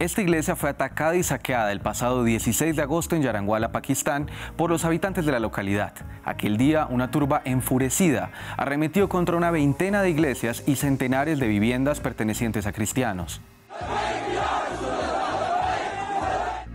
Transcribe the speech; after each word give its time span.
Esta 0.00 0.22
iglesia 0.22 0.54
fue 0.54 0.70
atacada 0.70 1.16
y 1.16 1.24
saqueada 1.24 1.72
el 1.72 1.80
pasado 1.80 2.22
16 2.22 2.76
de 2.76 2.82
agosto 2.82 3.16
en 3.16 3.22
Yaranguala, 3.22 3.72
Pakistán, 3.72 4.30
por 4.56 4.70
los 4.70 4.84
habitantes 4.84 5.26
de 5.26 5.32
la 5.32 5.40
localidad. 5.40 5.92
Aquel 6.24 6.56
día, 6.56 6.86
una 6.88 7.10
turba 7.10 7.42
enfurecida 7.44 8.30
arremetió 8.56 9.08
contra 9.08 9.36
una 9.36 9.50
veintena 9.50 10.00
de 10.02 10.10
iglesias 10.10 10.62
y 10.68 10.76
centenares 10.76 11.40
de 11.40 11.48
viviendas 11.48 11.98
pertenecientes 11.98 12.64
a 12.68 12.72
cristianos. 12.72 13.40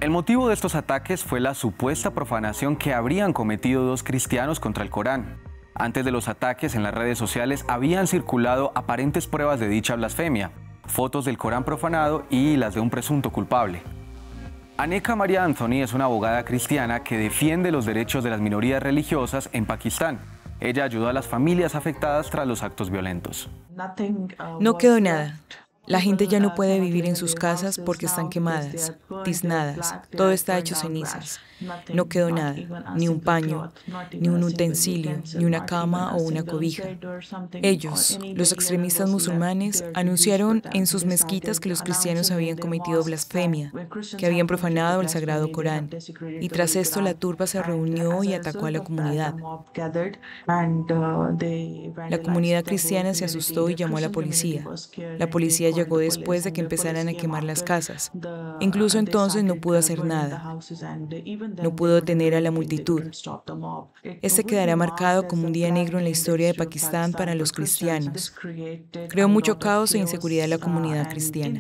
El 0.01 0.09
motivo 0.09 0.49
de 0.49 0.53
estos 0.53 0.75
ataques 0.75 1.23
fue 1.23 1.39
la 1.39 1.53
supuesta 1.53 2.11
profanación 2.11 2.75
que 2.75 2.93
habrían 2.93 3.31
cometido 3.31 3.85
dos 3.85 4.03
cristianos 4.03 4.59
contra 4.59 4.83
el 4.83 4.89
Corán. 4.89 5.37
Antes 5.75 6.03
de 6.03 6.11
los 6.11 6.27
ataques 6.27 6.75
en 6.75 6.83
las 6.83 6.93
redes 6.93 7.19
sociales 7.19 7.63
habían 7.69 8.07
circulado 8.07 8.73
aparentes 8.75 9.27
pruebas 9.27 9.61
de 9.61 9.69
dicha 9.69 9.95
blasfemia, 9.95 10.51
fotos 10.85 11.25
del 11.25 11.37
Corán 11.37 11.63
profanado 11.63 12.25
y 12.29 12.57
las 12.57 12.73
de 12.73 12.79
un 12.79 12.89
presunto 12.89 13.31
culpable. 13.31 13.81
Aneka 14.77 15.15
María 15.15 15.43
Anthony 15.43 15.83
es 15.83 15.93
una 15.93 16.05
abogada 16.05 16.43
cristiana 16.45 17.03
que 17.03 17.17
defiende 17.17 17.71
los 17.71 17.85
derechos 17.85 18.23
de 18.23 18.29
las 18.29 18.41
minorías 18.41 18.81
religiosas 18.81 19.49
en 19.53 19.65
Pakistán. 19.65 20.19
Ella 20.59 20.85
ayudó 20.85 21.09
a 21.09 21.13
las 21.13 21.27
familias 21.27 21.75
afectadas 21.75 22.29
tras 22.29 22.47
los 22.47 22.63
actos 22.63 22.89
violentos. 22.89 23.49
No 24.59 24.77
quedó 24.77 24.99
nada. 24.99 25.39
La 25.85 25.99
gente 25.99 26.27
ya 26.27 26.39
no 26.39 26.55
puede 26.55 26.79
vivir 26.79 27.05
en 27.05 27.15
sus 27.15 27.35
casas 27.35 27.77
porque 27.77 28.05
están 28.05 28.29
quemadas, 28.29 28.93
tiznadas, 29.25 29.95
todo 30.15 30.31
está 30.31 30.57
hecho 30.57 30.75
cenizas. 30.75 31.39
No 31.93 32.07
quedó 32.07 32.29
nada, 32.29 32.55
ni 32.95 33.07
un 33.07 33.19
paño, 33.19 33.71
ni 34.11 34.27
un 34.27 34.43
utensilio, 34.43 35.21
ni 35.37 35.45
una 35.45 35.65
cama 35.65 36.15
o 36.15 36.21
una 36.21 36.43
cobija. 36.43 36.83
Ellos, 37.53 38.19
los 38.35 38.51
extremistas 38.51 39.09
musulmanes, 39.09 39.83
anunciaron 39.93 40.61
en 40.73 40.87
sus 40.87 41.05
mezquitas 41.05 41.59
que 41.59 41.69
los 41.69 41.81
cristianos 41.81 42.31
habían 42.31 42.57
cometido 42.57 43.03
blasfemia, 43.03 43.71
que 44.17 44.25
habían 44.25 44.47
profanado 44.47 45.01
el 45.01 45.09
sagrado 45.09 45.51
Corán. 45.51 45.89
Y 46.39 46.49
tras 46.49 46.75
esto 46.75 47.01
la 47.01 47.13
turba 47.13 47.47
se 47.47 47.61
reunió 47.61 48.23
y 48.23 48.33
atacó 48.33 48.65
a 48.65 48.71
la 48.71 48.81
comunidad. 48.81 49.35
La 52.09 52.21
comunidad 52.21 52.63
cristiana 52.63 53.13
se 53.13 53.25
asustó 53.25 53.69
y 53.69 53.75
llamó 53.75 53.97
a 53.97 54.01
la 54.01 54.11
policía. 54.11 54.69
La 55.17 55.29
policía 55.29 55.69
llegó 55.73 55.97
después 55.97 56.43
de 56.43 56.53
que 56.53 56.61
empezaran 56.61 57.07
a 57.07 57.13
quemar 57.13 57.43
las 57.43 57.63
casas. 57.63 58.11
Incluso 58.59 58.99
entonces 58.99 59.43
no 59.43 59.55
pudo 59.55 59.77
hacer 59.77 60.03
nada. 60.05 60.57
No 61.61 61.75
pudo 61.75 61.95
detener 61.95 62.35
a 62.35 62.41
la 62.41 62.51
multitud. 62.51 63.03
Este 64.21 64.43
quedará 64.43 64.75
marcado 64.75 65.27
como 65.27 65.47
un 65.47 65.53
día 65.53 65.71
negro 65.71 65.97
en 65.97 66.05
la 66.05 66.09
historia 66.09 66.47
de 66.47 66.53
Pakistán 66.53 67.11
para 67.11 67.35
los 67.35 67.51
cristianos. 67.51 68.33
Creó 69.09 69.27
mucho 69.27 69.59
caos 69.59 69.93
e 69.93 69.97
inseguridad 69.97 70.45
en 70.45 70.51
la 70.51 70.57
comunidad 70.57 71.09
cristiana. 71.09 71.59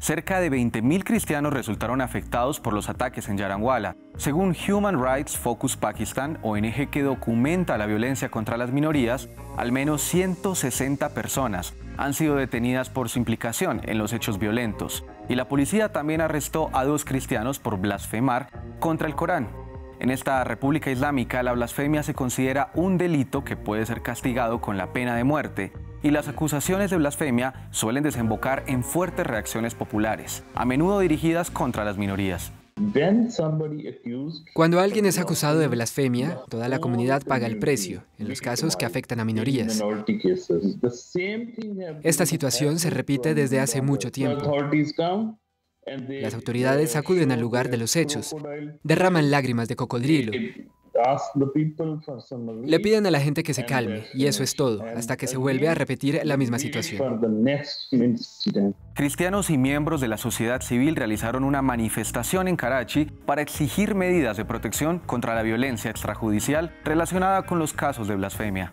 Cerca 0.00 0.38
de 0.40 0.50
20.000 0.50 1.02
cristianos 1.02 1.52
resultaron 1.52 2.00
afectados 2.00 2.60
por 2.60 2.72
los 2.72 2.88
ataques 2.88 3.28
en 3.28 3.36
Yaranguala. 3.36 3.96
Según 4.16 4.54
Human 4.68 5.02
Rights 5.02 5.36
Focus 5.36 5.76
Pakistan, 5.76 6.38
ONG 6.42 6.88
que 6.90 7.02
documenta 7.02 7.76
la 7.76 7.86
violencia 7.86 8.30
contra 8.30 8.56
las 8.56 8.70
minorías, 8.70 9.28
al 9.56 9.72
menos 9.72 10.02
160 10.02 11.08
personas 11.10 11.74
han 11.96 12.14
sido 12.14 12.36
detenidas 12.36 12.90
por 12.90 13.08
su 13.08 13.18
implicación 13.18 13.80
en 13.84 13.98
los 13.98 14.12
hechos 14.12 14.38
violentos. 14.38 15.04
Y 15.28 15.34
la 15.34 15.48
policía 15.48 15.92
también 15.92 16.20
arrestó 16.20 16.70
a 16.72 16.84
dos 16.84 17.04
cristianos 17.04 17.58
por 17.58 17.78
blasfemar 17.78 18.50
contra 18.78 19.08
el 19.08 19.16
Corán. 19.16 19.48
En 19.98 20.10
esta 20.10 20.44
República 20.44 20.92
Islámica 20.92 21.42
la 21.42 21.52
blasfemia 21.52 22.04
se 22.04 22.14
considera 22.14 22.70
un 22.74 22.98
delito 22.98 23.42
que 23.42 23.56
puede 23.56 23.84
ser 23.84 24.02
castigado 24.02 24.60
con 24.60 24.76
la 24.76 24.92
pena 24.92 25.16
de 25.16 25.24
muerte 25.24 25.72
y 26.02 26.10
las 26.10 26.28
acusaciones 26.28 26.90
de 26.90 26.96
blasfemia 26.96 27.68
suelen 27.70 28.04
desembocar 28.04 28.64
en 28.66 28.84
fuertes 28.84 29.26
reacciones 29.26 29.74
populares, 29.74 30.44
a 30.54 30.64
menudo 30.64 31.00
dirigidas 31.00 31.50
contra 31.50 31.84
las 31.84 31.96
minorías. 31.96 32.52
Cuando 34.54 34.80
alguien 34.80 35.06
es 35.06 35.18
acusado 35.18 35.58
de 35.58 35.66
blasfemia, 35.66 36.38
toda 36.48 36.68
la 36.68 36.78
comunidad 36.78 37.22
paga 37.24 37.46
el 37.46 37.58
precio, 37.58 38.04
en 38.18 38.28
los 38.28 38.40
casos 38.40 38.76
que 38.76 38.84
afectan 38.84 39.20
a 39.20 39.24
minorías. 39.24 39.82
Esta 42.02 42.26
situación 42.26 42.78
se 42.78 42.90
repite 42.90 43.34
desde 43.34 43.60
hace 43.60 43.82
mucho 43.82 44.12
tiempo. 44.12 44.54
Las 46.08 46.34
autoridades 46.34 46.96
acuden 46.96 47.32
al 47.32 47.40
lugar 47.40 47.70
de 47.70 47.78
los 47.78 47.96
hechos, 47.96 48.36
derraman 48.82 49.30
lágrimas 49.30 49.68
de 49.68 49.76
cocodrilo, 49.76 50.32
le 52.64 52.80
piden 52.80 53.06
a 53.06 53.10
la 53.10 53.20
gente 53.20 53.42
que 53.42 53.54
se 53.54 53.64
calme 53.64 54.04
y 54.14 54.26
eso 54.26 54.42
es 54.42 54.54
todo, 54.54 54.84
hasta 54.96 55.16
que 55.16 55.26
se 55.26 55.36
vuelve 55.36 55.68
a 55.68 55.74
repetir 55.74 56.20
la 56.24 56.36
misma 56.36 56.58
situación. 56.58 57.20
Cristianos 58.94 59.50
y 59.50 59.58
miembros 59.58 60.00
de 60.00 60.08
la 60.08 60.16
sociedad 60.16 60.60
civil 60.60 60.96
realizaron 60.96 61.44
una 61.44 61.62
manifestación 61.62 62.48
en 62.48 62.56
Karachi 62.56 63.04
para 63.04 63.42
exigir 63.42 63.94
medidas 63.94 64.36
de 64.36 64.44
protección 64.44 64.98
contra 64.98 65.34
la 65.34 65.42
violencia 65.42 65.90
extrajudicial 65.90 66.74
relacionada 66.84 67.42
con 67.46 67.58
los 67.58 67.72
casos 67.72 68.08
de 68.08 68.16
blasfemia. 68.16 68.72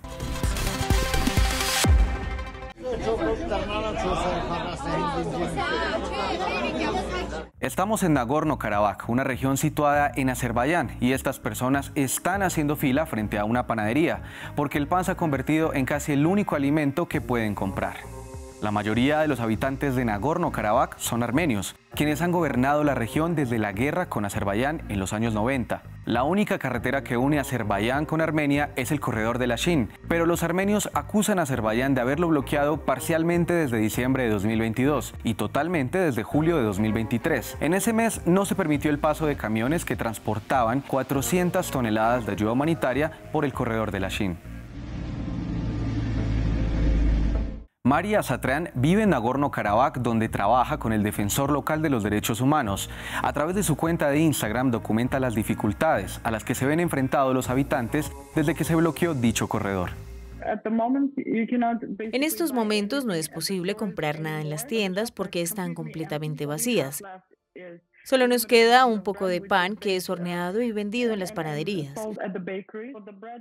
Estamos 7.60 8.04
en 8.04 8.14
Nagorno-Karabaj, 8.14 9.10
una 9.10 9.24
región 9.24 9.58
situada 9.58 10.12
en 10.16 10.30
Azerbaiyán, 10.30 10.92
y 11.00 11.14
estas 11.14 11.40
personas 11.40 11.92
están 11.96 12.44
haciendo 12.44 12.76
fila 12.76 13.06
frente 13.06 13.40
a 13.40 13.46
una 13.46 13.68
panadería, 13.68 14.22
porque 14.56 14.78
el 14.78 14.88
pan 14.88 15.04
se 15.04 15.12
ha 15.12 15.16
convertido 15.16 15.74
en 15.74 15.86
casi 15.86 16.14
el 16.14 16.26
único 16.26 16.56
alimento 16.56 17.08
que 17.08 17.22
pueden 17.22 17.56
comprar. 17.56 17.96
La 18.66 18.72
mayoría 18.72 19.20
de 19.20 19.28
los 19.28 19.42
habitantes 19.42 19.96
de 19.96 20.06
Nagorno-Karabaj 20.06 20.98
son 20.98 21.22
armenios, 21.22 21.76
quienes 21.94 22.24
han 22.24 22.32
gobernado 22.32 22.84
la 22.84 22.96
región 22.96 23.36
desde 23.36 23.60
la 23.60 23.74
guerra 23.74 24.08
con 24.08 24.26
Azerbaiyán 24.26 24.82
en 24.90 25.00
los 25.00 25.14
años 25.14 25.36
90. 25.36 25.84
La 26.06 26.24
única 26.24 26.58
carretera 26.58 27.04
que 27.04 27.16
une 27.16 27.38
Azerbaiyán 27.38 28.08
con 28.08 28.22
Armenia 28.22 28.72
es 28.76 28.92
el 28.92 29.00
corredor 29.00 29.38
de 29.38 29.46
la 29.46 29.56
Shin, 29.56 29.92
pero 30.08 30.26
los 30.26 30.42
armenios 30.42 30.90
acusan 30.96 31.38
a 31.38 31.44
Azerbaiyán 31.44 31.94
de 31.94 32.02
haberlo 32.02 32.28
bloqueado 32.28 32.78
parcialmente 32.78 33.54
desde 33.54 33.78
diciembre 33.78 34.24
de 34.24 34.32
2022 34.32 35.14
y 35.24 35.36
totalmente 35.36 36.00
desde 36.00 36.24
julio 36.24 36.58
de 36.58 36.64
2023. 36.64 37.58
En 37.60 37.76
ese 37.76 37.94
mes 37.94 38.26
no 38.26 38.46
se 38.46 38.56
permitió 38.56 38.90
el 38.90 38.98
paso 38.98 39.28
de 39.28 39.38
camiones 39.38 39.86
que 39.86 39.96
transportaban 39.96 40.82
400 40.82 41.70
toneladas 41.70 42.26
de 42.26 42.32
ayuda 42.32 42.54
humanitaria 42.54 43.12
por 43.32 43.46
el 43.46 43.54
corredor 43.54 43.92
de 43.92 44.00
la 44.00 44.10
Shin. 44.10 44.56
María 47.86 48.24
Satrán 48.24 48.72
vive 48.74 49.04
en 49.04 49.12
Nagorno-Karabaj, 49.12 50.00
donde 50.00 50.28
trabaja 50.28 50.80
con 50.80 50.92
el 50.92 51.04
defensor 51.04 51.52
local 51.52 51.84
de 51.84 51.92
los 51.92 52.02
derechos 52.02 52.42
humanos. 52.42 52.90
A 53.22 53.32
través 53.32 53.56
de 53.56 53.62
su 53.62 53.78
cuenta 53.78 54.10
de 54.10 54.18
Instagram 54.18 54.72
documenta 54.72 55.20
las 55.20 55.36
dificultades 55.36 56.20
a 56.24 56.32
las 56.32 56.44
que 56.44 56.56
se 56.56 56.66
ven 56.66 56.80
enfrentados 56.80 57.36
los 57.36 57.52
habitantes 57.52 58.12
desde 58.34 58.56
que 58.56 58.64
se 58.64 58.74
bloqueó 58.74 59.14
dicho 59.14 59.48
corredor. 59.48 59.92
En 62.12 62.24
estos 62.24 62.54
momentos 62.54 63.06
no 63.06 63.14
es 63.14 63.30
posible 63.30 63.76
comprar 63.76 64.20
nada 64.20 64.42
en 64.42 64.50
las 64.50 64.66
tiendas 64.66 65.12
porque 65.12 65.44
están 65.44 65.76
completamente 65.76 66.48
vacías. 66.48 67.04
Solo 68.04 68.28
nos 68.28 68.48
queda 68.48 68.88
un 68.88 69.04
poco 69.04 69.28
de 69.28 69.42
pan 69.42 69.76
que 69.76 69.96
es 69.96 70.10
horneado 70.10 70.64
y 70.64 70.72
vendido 70.72 71.14
en 71.14 71.20
las 71.20 71.34
panaderías. 71.34 71.94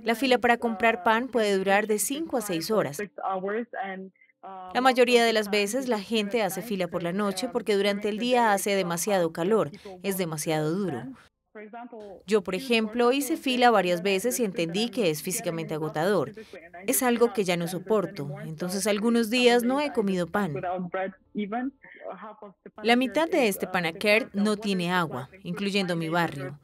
La 0.03 0.13
fila 0.13 0.37
para 0.37 0.57
comprar 0.57 1.01
pan 1.01 1.29
puede 1.29 1.57
durar 1.57 1.87
de 1.87 1.97
5 1.97 2.37
a 2.37 2.41
6 2.41 2.69
horas. 2.69 3.01
La 4.73 4.81
mayoría 4.81 5.23
de 5.23 5.33
las 5.33 5.49
veces 5.49 5.87
la 5.87 5.99
gente 5.99 6.43
hace 6.43 6.61
fila 6.61 6.87
por 6.87 7.01
la 7.01 7.13
noche 7.13 7.47
porque 7.47 7.75
durante 7.75 8.09
el 8.09 8.17
día 8.17 8.51
hace 8.51 8.75
demasiado 8.75 9.31
calor, 9.31 9.71
es 10.03 10.17
demasiado 10.17 10.71
duro. 10.71 11.03
Yo, 12.27 12.43
por 12.43 12.55
ejemplo, 12.55 13.11
hice 13.13 13.37
fila 13.37 13.71
varias 13.71 14.01
veces 14.03 14.39
y 14.39 14.43
entendí 14.43 14.89
que 14.89 15.09
es 15.09 15.23
físicamente 15.23 15.73
agotador. 15.73 16.33
Es 16.85 17.01
algo 17.01 17.31
que 17.31 17.45
ya 17.45 17.55
no 17.55 17.67
soporto, 17.67 18.29
entonces 18.43 18.87
algunos 18.87 19.29
días 19.29 19.63
no 19.63 19.79
he 19.79 19.93
comido 19.93 20.27
pan. 20.27 20.53
La 22.83 22.95
mitad 22.95 23.29
de 23.29 23.47
este 23.47 23.67
panakert 23.67 24.33
no 24.33 24.57
tiene 24.57 24.91
agua, 24.91 25.29
incluyendo 25.43 25.95
mi 25.95 26.09
barrio. 26.09 26.59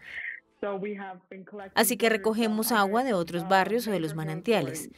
Así 1.75 1.97
que 1.97 2.09
recogemos 2.09 2.71
agua 2.71 3.03
de 3.03 3.13
otros 3.13 3.47
barrios 3.47 3.87
o 3.87 3.91
de 3.91 3.99
los 3.99 4.15
manantiales. 4.15 4.89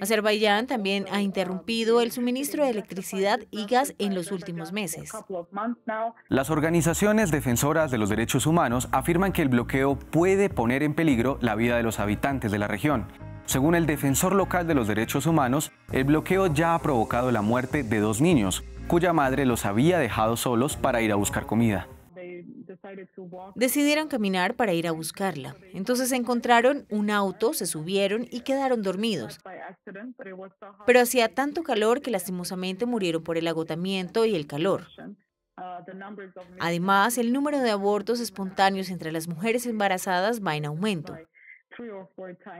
Azerbaiyán 0.00 0.66
también 0.66 1.06
ha 1.10 1.22
interrumpido 1.22 2.00
el 2.00 2.12
suministro 2.12 2.64
de 2.64 2.70
electricidad 2.70 3.40
y 3.50 3.66
gas 3.66 3.94
en 3.98 4.14
los 4.14 4.30
últimos 4.32 4.72
meses. 4.72 5.12
Las 6.28 6.50
organizaciones 6.50 7.30
defensoras 7.30 7.90
de 7.90 7.98
los 7.98 8.08
derechos 8.08 8.46
humanos 8.46 8.88
afirman 8.92 9.32
que 9.32 9.42
el 9.42 9.48
bloqueo 9.48 9.96
puede 9.96 10.48
poner 10.50 10.82
en 10.82 10.94
peligro 10.94 11.38
la 11.40 11.54
vida 11.54 11.76
de 11.76 11.82
los 11.82 12.00
habitantes 12.00 12.52
de 12.52 12.58
la 12.58 12.68
región. 12.68 13.06
Según 13.46 13.74
el 13.74 13.86
defensor 13.86 14.34
local 14.34 14.66
de 14.66 14.74
los 14.74 14.88
derechos 14.88 15.26
humanos, 15.26 15.70
el 15.92 16.04
bloqueo 16.04 16.46
ya 16.46 16.74
ha 16.74 16.78
provocado 16.78 17.30
la 17.30 17.42
muerte 17.42 17.82
de 17.82 18.00
dos 18.00 18.20
niños, 18.20 18.64
cuya 18.88 19.12
madre 19.12 19.44
los 19.44 19.66
había 19.66 19.98
dejado 19.98 20.36
solos 20.36 20.76
para 20.76 21.02
ir 21.02 21.12
a 21.12 21.16
buscar 21.16 21.44
comida. 21.44 21.88
Decidieron 23.54 24.08
caminar 24.08 24.54
para 24.54 24.72
ir 24.72 24.86
a 24.86 24.92
buscarla. 24.92 25.56
Entonces 25.72 26.12
encontraron 26.12 26.86
un 26.90 27.10
auto, 27.10 27.54
se 27.54 27.66
subieron 27.66 28.26
y 28.30 28.40
quedaron 28.40 28.82
dormidos. 28.82 29.38
Pero 30.86 31.00
hacía 31.00 31.34
tanto 31.34 31.62
calor 31.62 32.00
que 32.00 32.10
lastimosamente 32.10 32.86
murieron 32.86 33.22
por 33.22 33.38
el 33.38 33.46
agotamiento 33.46 34.24
y 34.24 34.34
el 34.34 34.46
calor. 34.46 34.86
Además, 36.58 37.18
el 37.18 37.32
número 37.32 37.60
de 37.60 37.70
abortos 37.70 38.20
espontáneos 38.20 38.90
entre 38.90 39.12
las 39.12 39.28
mujeres 39.28 39.66
embarazadas 39.66 40.44
va 40.44 40.56
en 40.56 40.66
aumento. 40.66 41.16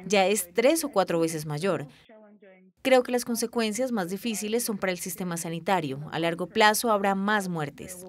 Ya 0.07 0.27
es 0.27 0.53
tres 0.55 0.85
o 0.85 0.91
cuatro 0.91 1.21
veces 1.21 1.47
mayor. 1.47 1.87
Creo 2.83 3.03
que 3.03 3.13
las 3.13 3.25
consecuencias 3.25 3.93
más 3.93 4.11
difíciles 4.11 4.63
son 4.63 4.77
para 4.77 4.93
el 4.93 4.99
sistema 4.99 5.37
sanitario. 5.37 6.01
A 6.13 6.19
largo 6.19 6.49
plazo 6.49 6.91
habrá 6.91 7.15
más 7.15 7.49
muertes. 7.49 8.05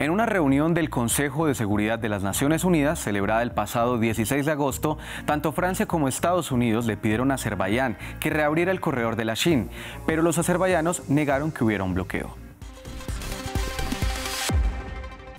En 0.00 0.10
una 0.10 0.24
reunión 0.24 0.72
del 0.72 0.88
Consejo 0.88 1.46
de 1.46 1.54
Seguridad 1.54 1.98
de 1.98 2.08
las 2.08 2.22
Naciones 2.22 2.64
Unidas, 2.64 2.98
celebrada 2.98 3.42
el 3.42 3.50
pasado 3.50 3.98
16 3.98 4.46
de 4.46 4.52
agosto, 4.52 4.96
tanto 5.26 5.52
Francia 5.52 5.84
como 5.84 6.08
Estados 6.08 6.50
Unidos 6.52 6.86
le 6.86 6.96
pidieron 6.96 7.30
a 7.30 7.34
Azerbaiyán 7.34 7.98
que 8.18 8.30
reabriera 8.30 8.72
el 8.72 8.80
corredor 8.80 9.16
de 9.16 9.26
la 9.26 9.34
Shin, 9.34 9.68
pero 10.06 10.22
los 10.22 10.38
azerbaiyanos 10.38 11.10
negaron 11.10 11.52
que 11.52 11.64
hubiera 11.64 11.84
un 11.84 11.92
bloqueo. 11.92 12.49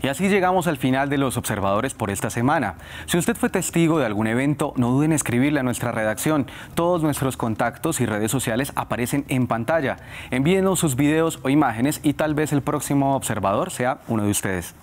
Y 0.03 0.07
así 0.07 0.29
llegamos 0.29 0.67
al 0.67 0.77
final 0.77 1.09
de 1.09 1.17
los 1.17 1.37
observadores 1.37 1.93
por 1.93 2.09
esta 2.09 2.29
semana. 2.29 2.75
Si 3.05 3.17
usted 3.17 3.35
fue 3.35 3.49
testigo 3.49 3.99
de 3.99 4.07
algún 4.07 4.27
evento, 4.27 4.73
no 4.75 4.89
duden 4.89 5.11
en 5.11 5.15
escribirle 5.15 5.59
a 5.59 5.63
nuestra 5.63 5.91
redacción. 5.91 6.47
Todos 6.73 7.03
nuestros 7.03 7.37
contactos 7.37 8.01
y 8.01 8.05
redes 8.05 8.31
sociales 8.31 8.71
aparecen 8.75 9.25
en 9.27 9.47
pantalla. 9.47 9.97
Envíenos 10.31 10.79
sus 10.79 10.95
videos 10.95 11.39
o 11.43 11.49
imágenes 11.49 11.99
y 12.03 12.13
tal 12.13 12.33
vez 12.33 12.51
el 12.53 12.61
próximo 12.61 13.15
observador 13.15 13.71
sea 13.71 13.99
uno 14.07 14.23
de 14.23 14.31
ustedes. 14.31 14.73